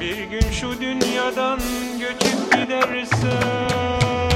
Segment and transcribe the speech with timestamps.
[0.00, 1.60] Bir gün şu dünyadan
[2.00, 4.31] göçüp gidersen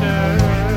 [0.00, 0.69] return.